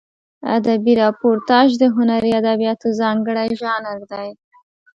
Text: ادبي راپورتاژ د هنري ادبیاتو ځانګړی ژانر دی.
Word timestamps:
ادبي 0.57 0.93
راپورتاژ 1.03 1.69
د 1.81 1.83
هنري 1.95 2.31
ادبیاتو 2.39 2.87
ځانګړی 2.99 3.49
ژانر 3.61 3.99
دی. 4.11 4.29